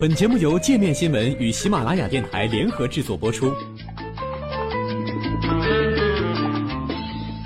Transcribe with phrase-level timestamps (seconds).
[0.00, 3.52] 本节目由界面新闻与喜马拉雅电台联合制作播出。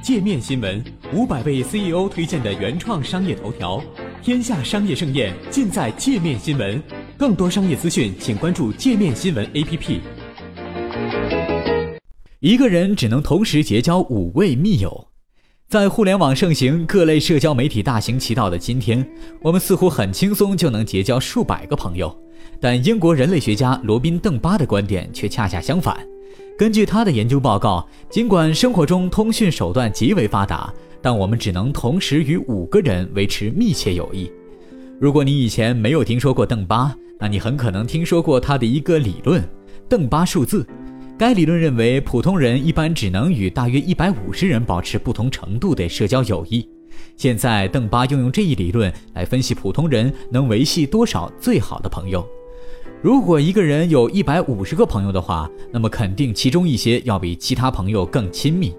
[0.00, 0.80] 界面新闻
[1.12, 3.82] 五百位 CEO 推荐的原创商业头条，
[4.22, 6.80] 天下商业盛宴尽在界面新闻。
[7.18, 9.98] 更多商业资讯，请关注界面新闻 APP。
[12.38, 15.08] 一个人只能同时结交五位密友。
[15.68, 19.04] 在互联网盛行、各类社交媒体大行其道的今天，
[19.42, 22.16] 我们似乎很轻松就能结交数百个朋友。
[22.60, 25.98] 但英国人类学家罗宾·邓巴的观点却恰恰相反。
[26.56, 34.30] 根据他的研究报告，尽管生活中通讯手段极为发达，但我们只能同时与五个人维持密切友谊。
[35.00, 39.42] 如果你以前没有听说过邓巴，那你很可能听说过他的一个理论——
[39.90, 40.64] 邓巴数字。
[41.18, 46.68] 该理论认为，普通人一般只能与大约一百五十人保持不同程度的社交友谊。
[47.16, 52.26] 现在，邓巴用用这一理论来分析普通人能维系多少最好的朋友。
[53.00, 58.74] 如果一个人有一百五十个朋友的话，那么肯定其中一些要比其他朋友更亲密。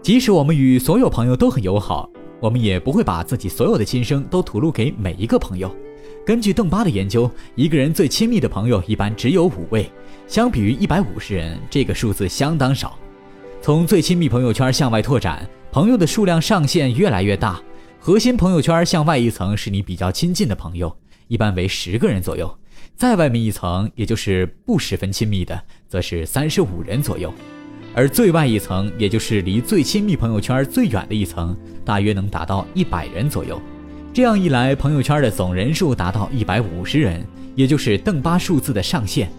[0.00, 2.08] 即使我们与所有朋友都很友好，
[2.40, 5.70] 我们也不会把自己所有的心声都吐露给每一个朋友。
[6.26, 9.88] 根据邓巴的研究，一个人最亲密的朋友一般只有五位，
[10.26, 12.98] 相比于一百五十人，这个数字相当少。
[13.62, 17.62] 从最亲密朋友圈向外拓展，朋友的数量上限越来越大。
[18.00, 20.96] 核心朋友圈向外一层是你比较亲近的朋友，
[21.28, 22.52] 一般为十个人左右。
[22.96, 27.30] 再外面一层，也就是不十分亲密的，则是三十五人左右；
[27.94, 33.62] 而最外一层，也就是离最亲密朋友圈最远的一层，大约能达到一百人左右。
[34.16, 37.22] 这样一来，朋友圈的总人数达到一百五十人，
[37.54, 39.30] 也就是邓巴数字的上限。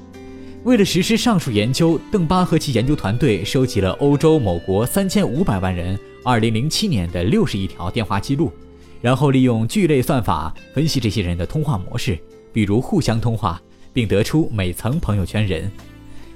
[0.66, 8.54] 为了实施上述研究，邓巴和其研究团队收集了欧洲某国三千五百万人二零零七年的六十亿条电话记录，
[9.02, 12.16] 然后利用聚类算法分析这些人的通话模式。
[12.54, 13.60] 比如互相通话，
[13.92, 15.72] 并得出每层朋友圈人，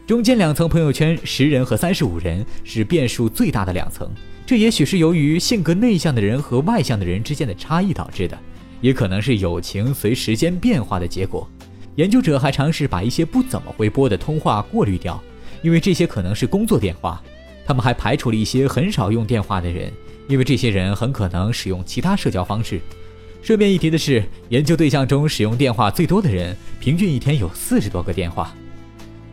[0.08, 4.10] 中间两层朋友圈十人和三十五人是变数最大的两层。
[4.46, 8.38] 这也许是由于性格内向的人和外向的人之间的差异导致的，
[8.82, 11.50] 也可能是友情随时间变化的结果。
[11.96, 15.22] 研究者还尝试把一些不怎么会拨的通话过滤掉，
[15.62, 17.22] 因为这些可能是工作电话。
[17.66, 19.90] 他们还排除了一些很少用电话的人，
[20.28, 22.82] 因为这些人很可能使用其他社交方式。
[23.42, 28.54] 顺便一提的是，研究对象中使用电话最多的人，平均一天有四十多个电话。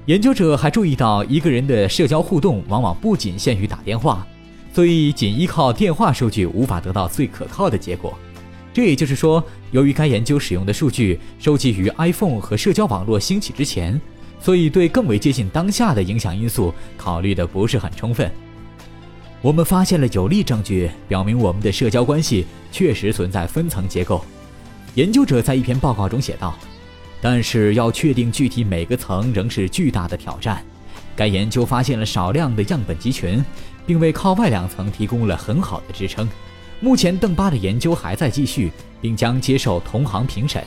[0.09, 4.27] 研究者还注意到，一个人的社交互动往往不仅限于打电话，
[4.73, 8.19] 所以仅依靠电话数据无法得到最可靠的结果。
[8.73, 14.01] 这也就是说，由于该研究使用的数据收集于 iPhone 和社交网络兴起之前，
[14.41, 18.33] 所以对更为接近当下的影响因素考虑的不是很充分。
[19.43, 24.25] 我们发现了有力证据，表明我们的社交关系确实存在分层结构。
[24.95, 26.59] 研究者在一篇报告中写道
[27.21, 30.65] ：“但是要确定具体每个层仍是巨大的挑战。
[31.17, 33.45] 该研究发现了少量的样本集群，
[33.87, 36.29] 并为靠外两层提供了很好的支撑。
[36.81, 38.71] 目前，邓巴的研究还在继续，
[39.01, 40.63] 并将接受同行评审。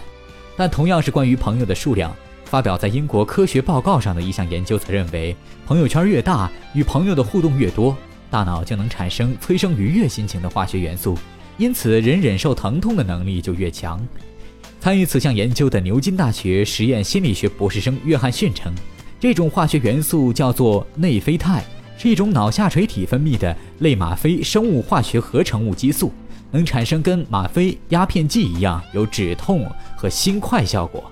[0.58, 2.14] 但同样是关于朋友的数量，
[2.44, 5.34] 发表在英国科学报告上的一项研究则认为，
[5.66, 7.96] 朋友圈越大，与朋友的互动越多。”
[8.30, 11.18] 大脑就能产生催生愉悦心情的化学元素，
[11.58, 14.06] 因此人忍受疼痛的能力就越强。
[14.82, 18.74] 参与此项研究的牛津大学实验心理学博士生约翰逊称，
[19.20, 21.64] 这种化学元素叫做内啡肽，
[22.00, 26.12] 是一种脑下垂体分泌的类吗啡生物化学合成物激素，
[26.50, 31.12] 能产生跟吗啡、鸦片剂一样有止痛和心快效果。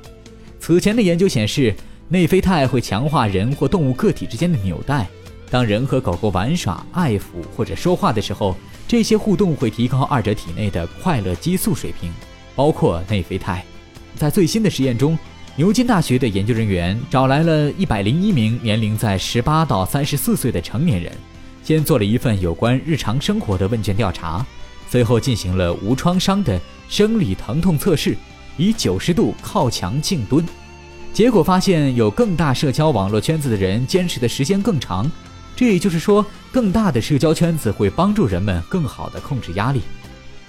[0.59, 1.71] 此前的研究显示，
[2.07, 5.07] 内啡肽会强化人或动物个体之间的纽带。
[5.51, 8.55] 当人和狗狗玩耍、爱抚或者说话的时候，
[8.87, 12.11] 这些互动会提高二者体内的快乐激素水平，
[12.55, 13.63] 包括内啡肽。
[14.15, 15.17] 在最新的实验中，
[15.55, 21.11] 牛津大学的研究人员找来了一百零一名年龄在十八到三十四岁的成年人，
[21.63, 24.45] 先做了一份有关日常生活的问卷调查，
[24.89, 28.15] 随后进行了无创伤的生理疼痛测试，
[28.57, 30.45] 以九十度靠墙静蹲。
[31.11, 35.09] 结果发现，有更大社交网络圈子的人坚持的时间更长。
[35.55, 39.81] 这也就是说，更大的社交圈子会帮助人们更好地控制压力。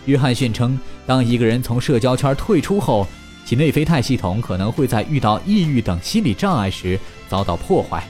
[0.07, 3.07] 约翰逊称，当一个人从社交圈退出后，
[3.45, 6.99] 其内啡肽系统可能会在遇到抑郁等心理障碍时
[7.29, 8.03] 遭到破坏。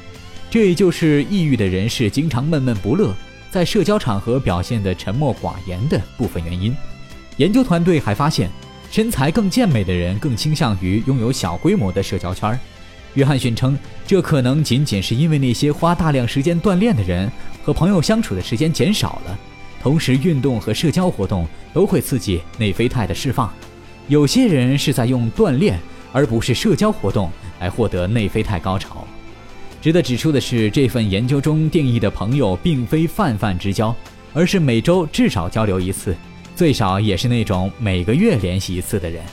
[0.51, 3.15] 这也就是抑郁的人士经常闷闷不乐，
[3.51, 6.77] 在社交场合表现得沉默寡言的部分原因。
[7.37, 8.51] 研究团队还发现，
[8.91, 12.59] 身材更健美的人更倾向于拥有小规模的社交圈。
[13.15, 17.31] 约翰逊称，这可能仅仅是因为那些花大量时间锻炼的人
[17.65, 19.39] 和朋友相处的时间减少了，
[19.81, 23.53] 同时运动和社交活动都会刺激内啡肽的释放。
[24.09, 25.79] 有些人是在用锻炼
[26.13, 27.31] 而不是社交活动
[27.61, 29.07] 来获得内啡肽高潮。
[29.81, 33.97] 值得指出的是，这份研究中定义的朋友并非泛泛之交，
[34.35, 36.15] 而是每周至少交流一次，
[36.55, 39.25] 最少也是那种每个月联系一次的人。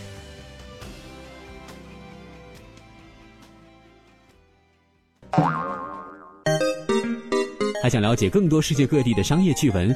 [7.83, 9.95] 还想了解更多世界各地的商业趣闻，